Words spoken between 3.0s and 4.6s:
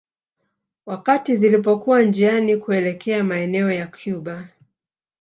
maeneo ya Cuba